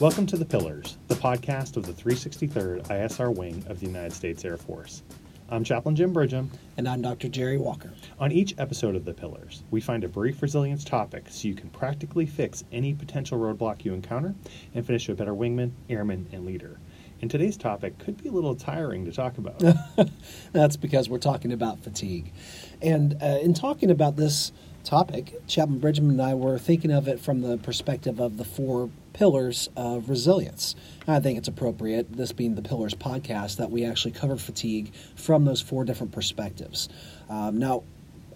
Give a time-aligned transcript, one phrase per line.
[0.00, 4.44] Welcome to The Pillars, the podcast of the 363rd ISR Wing of the United States
[4.44, 5.02] Air Force.
[5.48, 6.50] I'm Chaplain Jim Bridgham.
[6.76, 7.28] And I'm Dr.
[7.28, 7.90] Jerry Walker.
[8.20, 11.68] On each episode of The Pillars, we find a brief resilience topic so you can
[11.70, 14.36] practically fix any potential roadblock you encounter
[14.72, 16.78] and finish a better wingman, airman, and leader.
[17.20, 19.60] And today's topic could be a little tiring to talk about.
[20.52, 22.32] That's because we're talking about fatigue.
[22.80, 24.52] And uh, in talking about this
[24.88, 28.88] topic, Chaplain Bridgham and I were thinking of it from the perspective of the four
[29.12, 30.74] pillars of resilience.
[31.06, 35.44] I think it's appropriate, this being the Pillars podcast, that we actually cover fatigue from
[35.44, 36.88] those four different perspectives.
[37.28, 37.82] Um, now,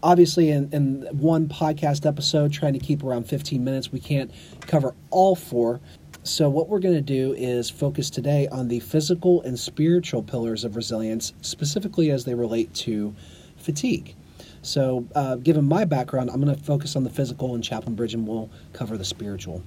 [0.03, 4.31] obviously, in, in one podcast episode, trying to keep around 15 minutes, we can't
[4.67, 5.81] cover all four.
[6.23, 10.65] So, what we're going to do is focus today on the physical and spiritual pillars
[10.65, 13.15] of resilience, specifically as they relate to
[13.57, 14.15] fatigue.
[14.63, 18.27] So, uh, given my background, I'm going to focus on the physical, and Chaplain Bridgham
[18.27, 19.63] will cover the spiritual.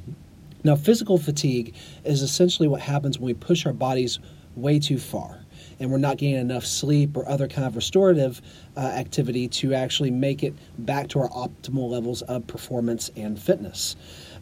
[0.64, 4.20] Now, physical fatigue is essentially what happens when we push our bodies
[4.56, 5.45] way too far
[5.80, 8.42] and we're not getting enough sleep or other kind of restorative
[8.78, 13.96] uh, activity to actually make it back to our optimal levels of performance and fitness.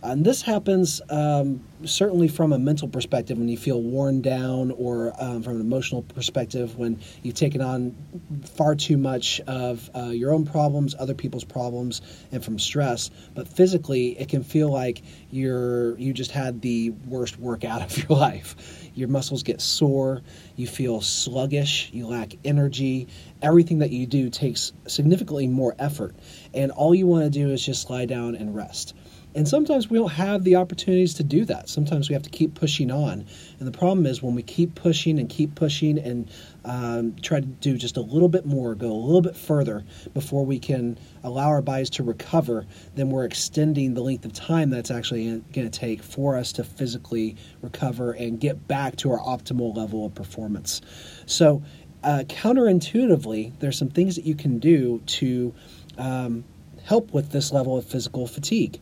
[0.03, 5.13] And this happens um, certainly from a mental perspective when you feel worn down, or
[5.17, 7.95] um, from an emotional perspective when you've taken on
[8.43, 12.01] far too much of uh, your own problems, other people's problems,
[12.33, 13.11] and from stress.
[13.33, 18.17] But physically, it can feel like you're you just had the worst workout of your
[18.17, 18.89] life.
[18.95, 20.21] Your muscles get sore,
[20.57, 23.07] you feel sluggish, you lack energy.
[23.41, 26.15] Everything that you do takes significantly more effort,
[26.53, 28.95] and all you want to do is just lie down and rest.
[29.35, 31.69] And sometimes we don't have the opportunities to do that.
[31.69, 33.25] Sometimes we have to keep pushing on.
[33.59, 36.29] And the problem is when we keep pushing and keep pushing and
[36.65, 40.45] um, try to do just a little bit more, go a little bit further before
[40.45, 44.91] we can allow our bodies to recover, then we're extending the length of time that's
[44.91, 49.75] actually going to take for us to physically recover and get back to our optimal
[49.75, 50.81] level of performance.
[51.25, 51.63] So,
[52.03, 55.53] uh, counterintuitively, there's some things that you can do to
[55.97, 56.43] um,
[56.83, 58.79] help with this level of physical fatigue.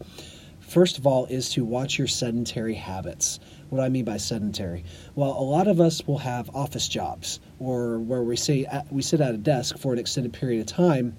[0.72, 3.42] First of all, is to watch your sedentary habits.
[3.68, 4.86] What do I mean by sedentary?
[5.16, 9.20] Well, a lot of us will have office jobs or where we say we sit
[9.20, 11.18] at a desk for an extended period of time,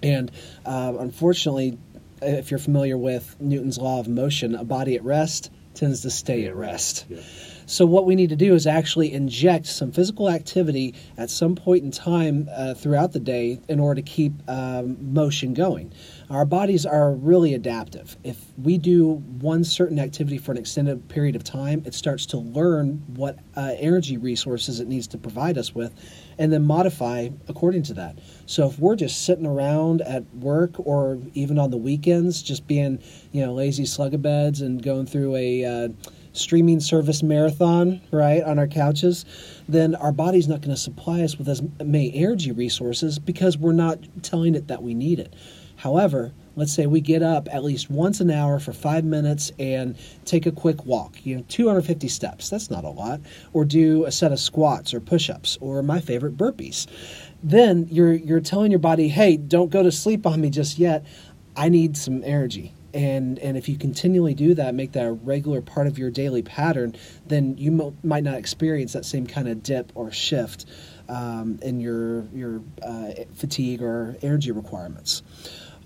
[0.00, 0.30] and
[0.64, 1.76] uh, unfortunately,
[2.22, 6.44] if you're familiar with Newton's law of motion, a body at rest tends to stay
[6.44, 7.06] at rest.
[7.08, 7.18] Yeah.
[7.66, 11.82] So, what we need to do is actually inject some physical activity at some point
[11.82, 15.92] in time uh, throughout the day in order to keep um, motion going.
[16.28, 18.16] Our bodies are really adaptive.
[18.22, 22.38] If we do one certain activity for an extended period of time, it starts to
[22.38, 25.94] learn what uh, energy resources it needs to provide us with
[26.38, 28.18] and then modify according to that.
[28.46, 33.02] So, if we're just sitting around at work or even on the weekends, just being,
[33.32, 35.88] you know, lazy slugabeds and going through a uh,
[36.34, 39.24] streaming service marathon, right, on our couches,
[39.68, 43.72] then our body's not going to supply us with as many energy resources because we're
[43.72, 45.32] not telling it that we need it.
[45.76, 49.96] However, let's say we get up at least once an hour for five minutes and
[50.24, 52.50] take a quick walk, you know, 250 steps.
[52.50, 53.20] That's not a lot.
[53.52, 56.86] Or do a set of squats or push ups or my favorite burpees.
[57.42, 61.04] Then you're, you're telling your body, hey, don't go to sleep on me just yet.
[61.56, 65.60] I need some energy and and if you continually do that make that a regular
[65.60, 66.94] part of your daily pattern
[67.26, 70.64] then you mo- might not experience that same kind of dip or shift
[71.08, 75.22] um, in your your uh, fatigue or energy requirements.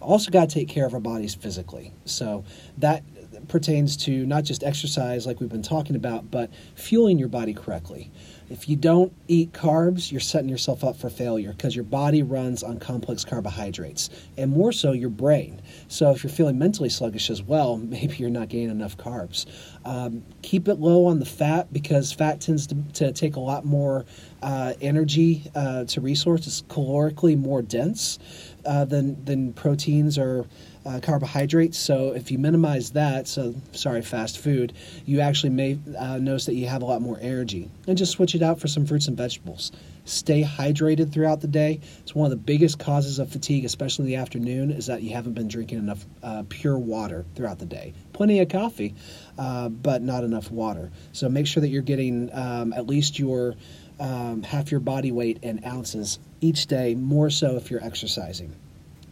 [0.00, 1.92] Also got to take care of our bodies physically.
[2.04, 2.44] So
[2.78, 3.02] that
[3.46, 8.10] pertains to not just exercise like we've been talking about but fueling your body correctly
[8.50, 12.62] if you don't eat carbs, you're setting yourself up for failure because your body runs
[12.62, 15.60] on complex carbohydrates, and more so your brain.
[15.88, 19.46] So if you're feeling mentally sluggish as well, maybe you're not getting enough carbs.
[19.84, 23.66] Um, keep it low on the fat because fat tends to, to take a lot
[23.66, 24.06] more
[24.42, 26.46] uh, energy uh, to resource.
[26.46, 28.18] It's calorically more dense
[28.64, 30.46] uh, than than proteins or
[30.88, 31.78] uh, carbohydrates.
[31.78, 34.72] So if you minimize that, so sorry, fast food,
[35.04, 37.70] you actually may uh, notice that you have a lot more energy.
[37.86, 39.70] And just switch it out for some fruits and vegetables.
[40.06, 41.80] Stay hydrated throughout the day.
[42.00, 45.12] It's one of the biggest causes of fatigue, especially in the afternoon, is that you
[45.12, 47.92] haven't been drinking enough uh, pure water throughout the day.
[48.14, 48.94] Plenty of coffee,
[49.36, 50.90] uh, but not enough water.
[51.12, 53.56] So make sure that you're getting um, at least your
[54.00, 58.54] um, half your body weight in ounces each day, more so if you're exercising.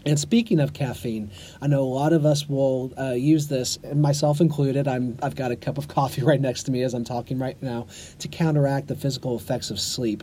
[0.06, 4.40] And speaking of caffeine, I know a lot of us will uh, use this, myself
[4.40, 4.86] included.
[4.86, 7.60] I'm, I've got a cup of coffee right next to me as I'm talking right
[7.60, 7.88] now
[8.20, 10.22] to counteract the physical effects of sleep.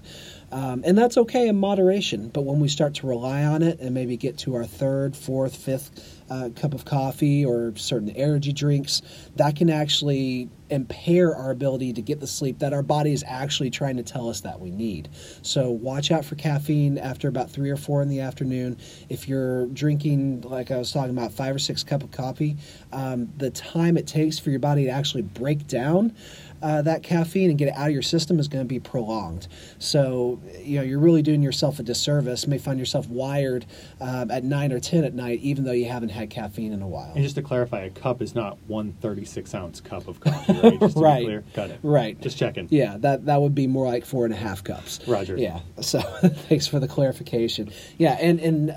[0.54, 3.94] Um, and that's okay in moderation, but when we start to rely on it and
[3.94, 6.23] maybe get to our third, fourth, fifth
[6.56, 9.02] cup of coffee or certain energy drinks,
[9.36, 13.70] that can actually impair our ability to get the sleep that our body is actually
[13.70, 15.10] trying to tell us that we need.
[15.42, 18.78] So watch out for caffeine after about three or four in the afternoon.
[19.10, 22.58] If you're drinking, like I was talking about, five or six cup of coffee,
[22.92, 26.16] um, the time it takes for your body to actually break down
[26.64, 29.48] uh, that caffeine and get it out of your system is going to be prolonged.
[29.80, 32.46] So, you know, you're really doing yourself a disservice.
[32.46, 33.66] You may find yourself wired
[34.02, 36.88] um, at 9 or 10 at night, even though you haven't had caffeine in a
[36.88, 37.12] while.
[37.14, 40.80] And just to clarify, a cup is not one 36 ounce cup of coffee, right?
[40.80, 41.20] Just to Right.
[41.20, 41.44] be clear.
[41.54, 41.80] Got it.
[41.84, 42.20] Right.
[42.22, 42.68] Just checking.
[42.72, 45.00] Yeah, that that would be more like four and a half cups.
[45.08, 45.38] Roger.
[45.38, 45.60] Yeah.
[45.82, 46.00] So
[46.50, 47.72] thanks for the clarification.
[47.98, 48.72] Yeah, and and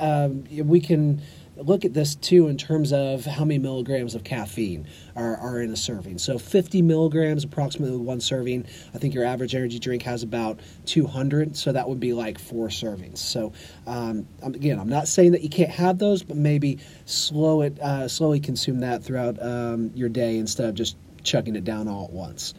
[0.51, 1.23] um, we can
[1.57, 5.71] look at this too in terms of how many milligrams of caffeine are, are in
[5.73, 6.19] a serving.
[6.19, 8.67] So 50 milligrams, approximately one serving.
[8.95, 12.69] I think your average energy drink has about 200, so that would be like four
[12.69, 13.19] servings.
[13.19, 13.53] So
[13.87, 18.09] um, again, I'm not saying that you can't have those, but maybe slow it, uh,
[18.09, 22.13] slowly consume that throughout um, your day instead of just chugging it down all at
[22.13, 22.55] once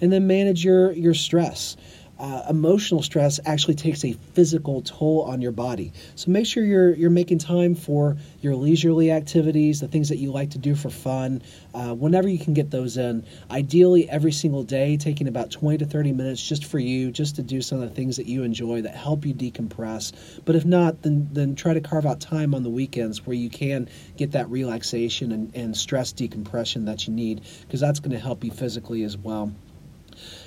[0.00, 1.76] and then manage your your stress.
[2.18, 5.92] Uh, emotional stress actually takes a physical toll on your body.
[6.16, 10.32] So make sure you're you're making time for your leisurely activities, the things that you
[10.32, 11.42] like to do for fun.
[11.72, 15.86] Uh, whenever you can get those in, ideally every single day, taking about 20 to
[15.86, 18.82] 30 minutes just for you, just to do some of the things that you enjoy
[18.82, 20.12] that help you decompress.
[20.44, 23.50] But if not, then then try to carve out time on the weekends where you
[23.50, 28.18] can get that relaxation and, and stress decompression that you need, because that's going to
[28.18, 29.52] help you physically as well.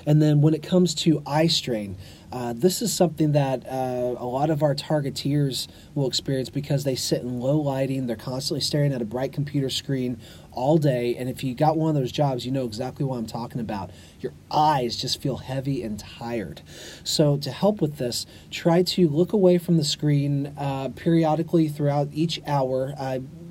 [0.06, 1.96] And then when it comes to eye strain,
[2.32, 6.94] uh, this is something that uh, a lot of our targeteers will experience because they
[6.94, 8.06] sit in low lighting.
[8.06, 10.18] They're constantly staring at a bright computer screen
[10.50, 11.14] all day.
[11.14, 13.90] And if you got one of those jobs, you know exactly what I'm talking about.
[14.20, 16.62] Your eyes just feel heavy and tired.
[17.04, 22.08] So, to help with this, try to look away from the screen uh, periodically throughout
[22.12, 22.94] each hour.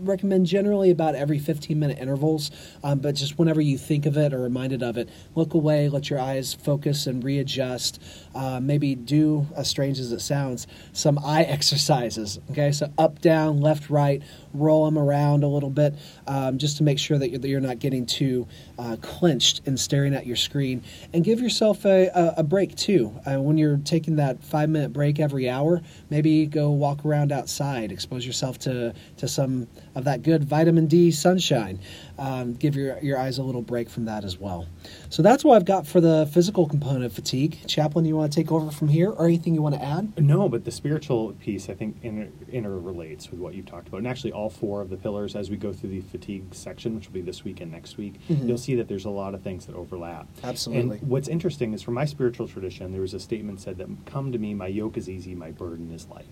[0.01, 2.49] Recommend generally about every 15 minute intervals,
[2.83, 6.09] um, but just whenever you think of it or reminded of it, look away, let
[6.09, 8.01] your eyes focus and readjust.
[8.33, 12.39] Uh, maybe do, as strange as it sounds, some eye exercises.
[12.49, 15.93] Okay, so up, down, left, right, roll them around a little bit
[16.25, 18.47] um, just to make sure that you're, that you're not getting too
[18.79, 20.83] uh, clenched and staring at your screen.
[21.13, 23.13] And give yourself a, a, a break too.
[23.25, 27.91] Uh, when you're taking that five minute break every hour, maybe go walk around outside,
[27.91, 31.79] expose yourself to, to some of that good vitamin D sunshine.
[32.21, 34.67] Um, give your, your eyes a little break from that as well.
[35.09, 37.57] So that's what I've got for the physical component of fatigue.
[37.65, 40.21] Chaplain, you want to take over from here or anything you want to add?
[40.21, 43.97] No, but the spiritual piece, I think, inter- interrelates with what you've talked about.
[43.97, 47.07] And actually, all four of the pillars, as we go through the fatigue section, which
[47.07, 48.47] will be this week and next week, Mhm.
[48.47, 50.27] you'll see that there's a lot of things that overlap.
[50.43, 50.99] Absolutely.
[50.99, 54.31] And what's interesting is from my spiritual tradition, there was a statement said that, Come
[54.31, 56.25] to me, my yoke is easy, my burden is light.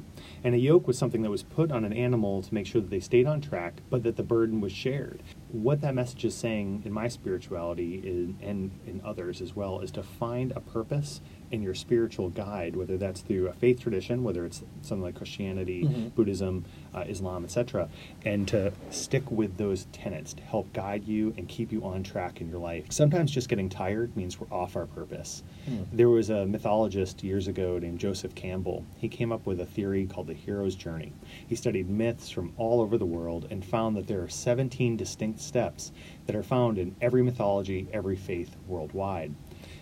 [0.44, 2.92] And a yoke was something that was put on an animal to make sure that
[2.92, 5.24] they stayed on track, but that the burden was shared.
[5.52, 9.90] What that message is saying in my spirituality is, and in others as well is
[9.92, 14.46] to find a purpose in your spiritual guide, whether that's through a faith tradition, whether
[14.46, 16.16] it's something like Christianity, Mhm.
[16.16, 17.90] Buddhism, uh, Islam, etc.,
[18.26, 22.42] and to stick with those tenets to help guide you and keep you on track
[22.42, 22.86] in your life.
[22.90, 25.44] Sometimes just getting tired means we're off our purpose.
[25.66, 25.84] Hmm.
[25.92, 28.86] There was a mythologist years ago named Joseph Campbell.
[28.98, 31.14] He came up with a theory called the hero's journey.
[31.48, 35.40] He studied myths from all over the world and found that there are 17 distinct
[35.40, 35.92] steps
[36.26, 39.34] that are found in every mythology, every faith worldwide.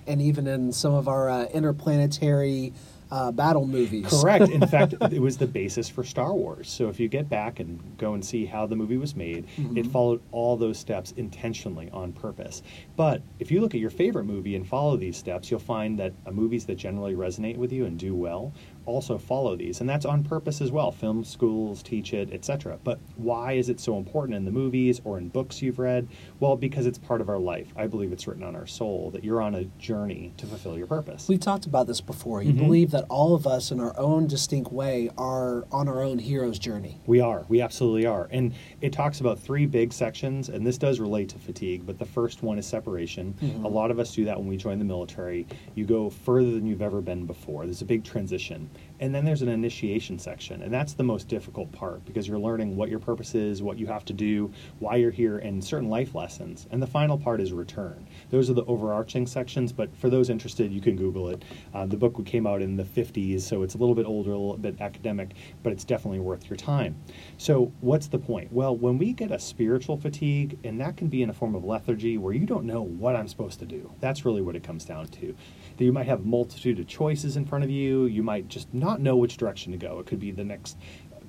[0.08, 2.74] And even in some of our uh, interplanetary
[3.10, 4.06] uh, battle movies.
[4.10, 4.50] Correct.
[4.50, 6.70] In fact, it was the basis for Star Wars.
[6.70, 9.86] So if you get back and go and see how the movie was made, it
[9.86, 9.92] Mhm.
[9.92, 12.64] followed all those steps intentionally on purpose.
[12.98, 16.12] But if you look at your favorite movie and follow these steps, you'll find that
[16.26, 18.52] uh, movies that generally resonate with you and do well
[18.88, 20.92] also follow these, and that's on purpose as well.
[20.92, 22.80] Film schools teach it, etc.
[22.84, 26.08] But why is it so important in the movies or in books you've read?
[26.40, 27.68] Well, because it's part of our life.
[27.76, 30.88] I believe it's written on our soul that you're on a journey to fulfill your
[30.88, 31.28] purpose.
[31.28, 32.42] We talked about this before.
[32.42, 32.58] You Mhm.
[32.60, 36.58] believe that all of us, in our own distinct way, are on our own hero's
[36.58, 36.98] journey.
[37.06, 37.46] We are.
[37.50, 38.30] We absolutely are.
[38.32, 42.06] And it talks about three big sections, and this does relate to fatigue, but the
[42.06, 43.34] first one is separation.
[43.42, 43.66] Mhm.
[43.66, 45.46] A lot of us do that when we join the military.
[45.76, 47.66] You go further than you've ever been before.
[47.66, 48.70] There's a big transition.
[49.00, 52.76] And then there's an initiation section, and that's the most difficult part because you're learning
[52.76, 56.16] what your purpose is, what you have to do, why you're here, and certain life
[56.16, 56.68] lessons.
[56.72, 58.08] And the final part is return.
[58.32, 61.46] Those are the overarching sections, but for those interested, you can Google it.
[61.76, 64.38] Uh, the book came out in the 50s, so it's a little bit older, a
[64.38, 66.96] little bit academic, but it's definitely worth your time.
[67.38, 68.52] So, what's the point?
[68.52, 71.64] Well, when we get a spiritual fatigue, and that can be in a form of
[71.64, 74.86] lethargy where you don't know what I'm supposed to do, that's really what it comes
[74.86, 75.36] down to.
[75.78, 78.74] That you might have a multitude of choices in front of you, you might just
[78.74, 80.00] not know which direction to go.
[80.00, 80.78] It could be the next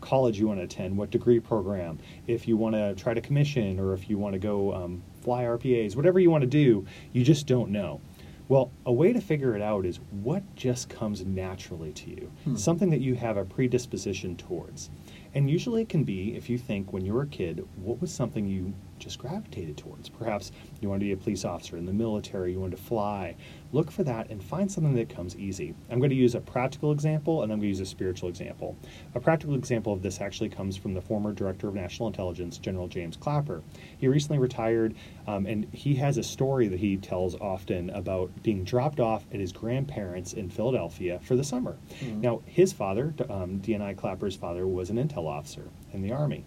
[0.01, 3.79] college you want to attend, what degree program, if you want to try to commission,
[3.81, 7.25] or if you want to go um, fly RPAs, whatever you want to do, you
[7.25, 8.01] just don't know.
[8.49, 12.57] Well, a way to figure it out is what just comes naturally to you, Hmm.
[12.57, 14.89] something that you have a predisposition towards.
[15.35, 18.11] And usually it can be, if you think when you were a kid, what was
[18.11, 20.09] something you just gravitated towards?
[20.09, 23.37] Perhaps you want to be a police officer in the military, you want to fly.
[23.73, 25.75] Look for that and find something that comes easy.
[25.91, 28.77] I'm going to use a practical example and I'm going to use a spiritual example.
[29.15, 32.89] A practical example of this actually comes from the former Director of National Intelligence, General
[32.89, 33.63] James Clapper.
[33.99, 34.95] He recently retired
[35.27, 39.41] um, and he has a story that he tells often about being dropped off at
[39.41, 41.77] his grandparents in Philadelphia for the summer.
[42.01, 42.21] Mhm.
[42.23, 46.45] Now, his father, um, DNI Clapper's father, was an intel officer in the Army.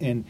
[0.00, 0.24] And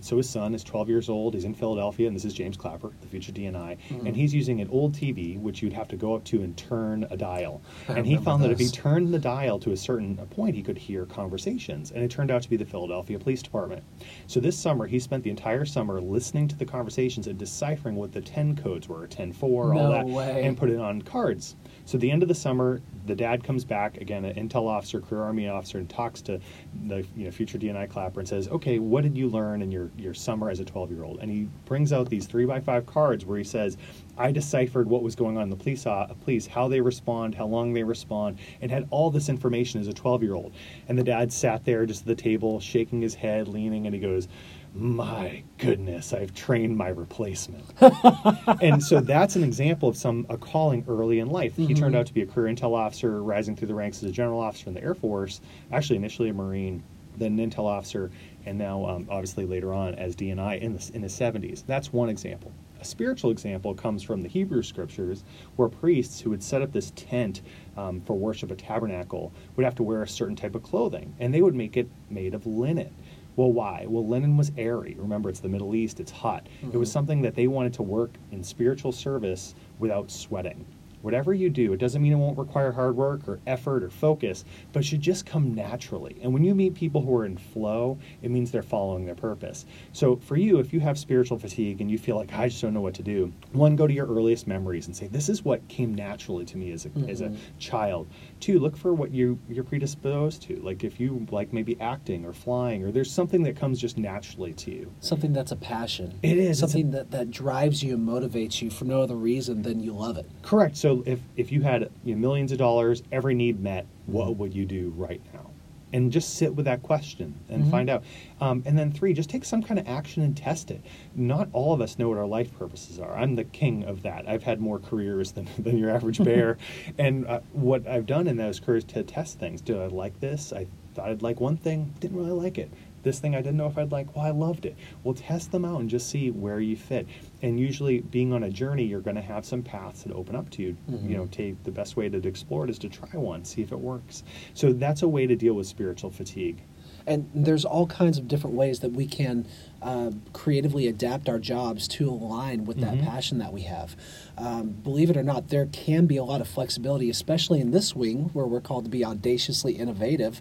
[0.00, 1.34] so his son is 12 years old.
[1.34, 4.06] He's in Philadelphia, and this is James Clapper, the future DNI, Mhm.
[4.06, 7.06] and he's using an old TV, which you'd have to go up to and turn
[7.10, 7.60] a dial.
[7.88, 10.62] I and he found that if he turned the dial to a certain point, he
[10.62, 13.82] could hear conversations, and it turned out to be the Philadelphia Police Department.
[14.26, 18.12] So this summer, he spent the entire summer listening to the conversations and deciphering what
[18.12, 20.44] the 10 codes were, 10-4, all that, way.
[20.44, 21.56] and put it on cards.
[21.84, 25.00] So at the end of the summer, the dad comes back again, an intel officer,
[25.00, 26.40] career army officer, and talks to
[26.86, 29.90] the you know future DNI Clapper and says, "Okay, what did you learn in your
[29.98, 32.86] your summer as a 12 year old?" And he brings out these three by five
[32.86, 33.76] cards where he says,
[34.16, 37.46] "I deciphered what was going on in the police uh, police, how they respond, how
[37.46, 40.52] long they respond, and had all this information as a 12 year old."
[40.88, 44.00] And the dad sat there just at the table, shaking his head, leaning, and he
[44.00, 44.28] goes.
[44.76, 47.64] My goodness, I've trained my replacement
[48.60, 51.54] and so that's an example of some a calling early in life.
[51.56, 51.98] He turned Mhm.
[51.98, 54.68] out to be a career intel officer, rising through the ranks as a general officer
[54.68, 55.40] in the Air Force.
[55.70, 56.82] Actually, initially a Marine,
[57.16, 58.10] then an intel officer,
[58.46, 61.64] and now um, obviously later on as DNI in the in his 70s.
[61.66, 62.52] That's one example.
[62.80, 65.24] A spiritual example comes from the Hebrew scriptures,
[65.56, 67.40] where priests who would set up this tent
[67.78, 71.32] um, for worship, a tabernacle, would have to wear a certain type of clothing, and
[71.32, 72.94] they would make it made of linen.
[73.36, 73.86] Well, why?
[73.88, 74.94] Well, linen was airy.
[74.98, 76.46] Remember, it's the Middle East, it's hot.
[76.62, 76.92] It was Mhm.
[76.92, 80.64] something that they wanted to work in spiritual service without sweating.
[81.04, 84.42] Whatever you do, it doesn't mean it won't require hard work or effort or focus,
[84.72, 86.16] but it should just come naturally.
[86.22, 89.66] And when you meet people who are in flow, it means they're following their purpose.
[89.92, 92.72] So for you, if you have spiritual fatigue and you feel like I just don't
[92.72, 95.68] know what to do, one, go to your earliest memories and say, "This is what
[95.68, 97.36] came naturally to me as a as a Mhm.
[97.58, 98.06] child."
[98.40, 100.56] Two, look for what you you're predisposed to.
[100.62, 104.54] Like if you like maybe acting or flying, or there's something that comes just naturally
[104.54, 104.90] to you.
[105.00, 106.14] Something that's a passion.
[106.22, 106.62] It is.
[106.62, 109.80] It's a- Something that, that drives you and motivates you for no other reason than
[109.80, 110.24] you love it.
[110.42, 110.76] Correct.
[110.78, 114.36] So if if you had you know, millions of dollars, every need met, what Mhm.
[114.38, 115.50] would you do right now?
[115.92, 117.70] And just sit with that question and Mhm.
[117.70, 118.02] find out.
[118.40, 120.80] Um, and then three, just take some kind of action and test it.
[121.14, 123.16] Not all of us know what our life purposes are.
[123.16, 124.28] I'm the king of that.
[124.28, 126.58] I've had more careers than, than your average bear.
[126.98, 129.60] and uh, what I've done in those careers to test things.
[129.60, 130.52] Do I like this?
[130.52, 132.70] I thought I'd like one thing, didn't really like it.
[133.04, 134.74] This thing I didn't know if I'd like, well, I loved it.
[135.04, 137.06] Well, test them out and just see where you fit.
[137.42, 140.48] And usually, being on a journey, you're going to have some paths that open up
[140.50, 140.76] to you.
[140.90, 141.08] Mhm.
[141.10, 143.70] You know, take the best way to explore it is to try one, see if
[143.70, 144.24] it works.
[144.54, 146.62] So that's a way to deal with spiritual fatigue.
[147.06, 149.46] And there's all kinds of different ways that we can
[149.82, 153.02] uh, creatively adapt our jobs to align with that Mhm.
[153.04, 153.94] passion that we have.
[154.38, 157.94] Um, believe it or not, there can be a lot of flexibility, especially in this
[157.94, 160.40] wing where we're called to be audaciously innovative,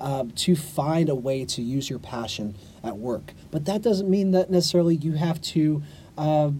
[0.00, 3.32] uh, to find a way to use your passion at work.
[3.50, 5.82] But that doesn't mean that necessarily you have to
[6.18, 6.50] uh,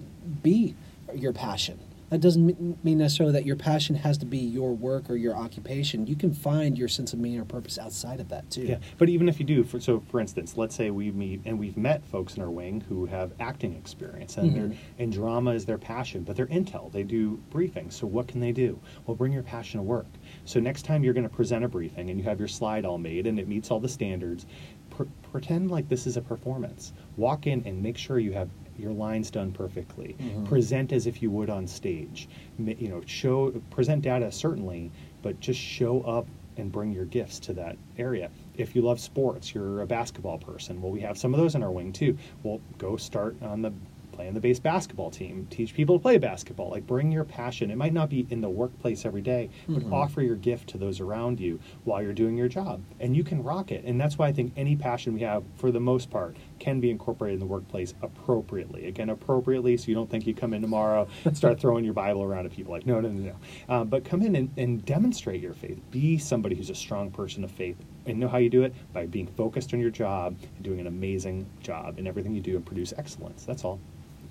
[0.42, 0.74] be
[1.14, 1.78] your passion.
[2.14, 6.06] That doesn't mean necessarily that your passion has to be your work or your occupation.
[6.06, 8.62] You can find your sense of meaning or purpose outside of that too.
[8.62, 11.58] Yeah, but even if you do, for, so for instance, let's say we meet and
[11.58, 14.76] we've met folks in our wing who have acting experience and they're Mhm.
[15.00, 16.92] and drama is their passion, but they're intel.
[16.92, 17.94] They do briefings.
[17.94, 18.78] So what can they do?
[19.08, 20.06] Well, bring your passion to work.
[20.44, 22.98] So next time you're going to present a briefing and you have your slide all
[22.98, 24.46] made and it meets all the standards,
[24.90, 25.02] pr-
[25.32, 26.92] pretend like this is a performance.
[27.16, 30.16] Walk in and make sure you have your lines done perfectly.
[30.18, 30.44] Mhm.
[30.46, 32.28] Present as if you would on stage.
[32.58, 34.90] You know, show present data certainly,
[35.22, 36.26] but just show up
[36.56, 38.30] and bring your gifts to that area.
[38.56, 40.80] If you love sports, you're a basketball person.
[40.80, 42.16] Well, we have some of those in our wing too.
[42.44, 43.72] Well, go start on the
[44.12, 45.44] playing the base basketball team.
[45.50, 46.70] Teach people to play basketball.
[46.70, 47.68] Like bring your passion.
[47.72, 49.92] It might not be in the workplace every day, but Mhm.
[49.92, 53.42] offer your gift to those around you while you're doing your job, and you can
[53.42, 53.82] rock it.
[53.84, 56.90] And that's why I think any passion we have, for the most part, can be
[56.90, 58.86] incorporated in the workplace appropriately.
[58.86, 62.22] Again, appropriately, so you don't think you come in tomorrow and start throwing your Bible
[62.22, 62.72] around at people.
[62.72, 63.36] Like, no, no, no, no.
[63.68, 65.78] Uh, but come in and, and demonstrate your faith.
[65.90, 67.76] Be somebody who's a strong person of faith.
[68.06, 68.74] And know how you do it?
[68.92, 72.56] By being focused on your job and doing an amazing job in everything you do
[72.56, 73.44] and produce excellence.
[73.44, 73.80] That's all.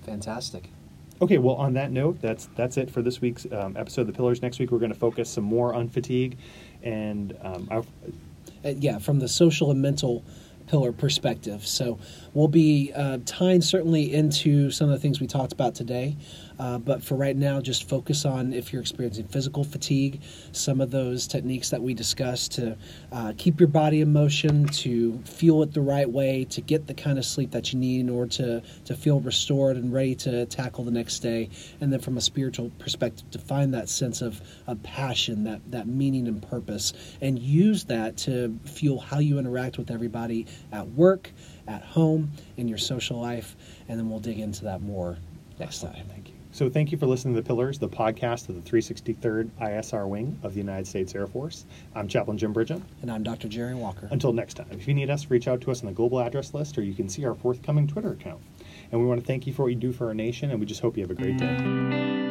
[0.04, 0.70] Fantastic.
[1.22, 4.12] Okay, well, on that note, that's that's it for this week's um, episode of The
[4.12, 4.42] Pillars.
[4.42, 6.38] Next week, we're going to focus some more on fatigue,
[6.82, 7.82] and um, uh,
[8.64, 10.24] yeah, from the social and mental
[10.66, 11.66] pillar perspective.
[11.66, 11.98] So
[12.32, 16.16] we'll be uh, tying certainly into some of the things we talked about today.
[16.58, 20.20] Uh, but for right now, just focus on if you're experiencing physical fatigue,
[20.52, 22.76] some of those techniques that we discussed to
[23.12, 26.94] uh, keep your body in motion, to fuel it the right way, to get the
[26.94, 30.46] kind of sleep that you need in order to, to feel restored and ready to
[30.46, 31.48] tackle the next day.
[31.80, 35.86] And then from a spiritual perspective, to find that sense of, of passion, that, that
[35.86, 41.30] meaning and purpose, and use that to fuel how you interact with everybody at work,
[41.66, 43.56] at home, in your social life.
[43.88, 45.18] And then we'll dig into that more
[45.58, 45.94] next time.
[46.08, 46.33] Thank you.
[46.54, 50.38] So thank you for listening to The Pillars, the podcast of the 363rd ISR Wing
[50.44, 51.66] of the United States Air Force.
[51.96, 52.80] I'm Chaplain Jim Bridgham.
[53.02, 53.48] And I'm Dr.
[53.48, 54.06] Jerry Walker.
[54.12, 56.54] Until next time, if you need us, reach out to us on the global address
[56.54, 58.40] list or you can see our forthcoming Twitter account.
[58.92, 60.66] And we want to thank you for what you do for our nation, and we
[60.66, 62.23] just hope you have a great day.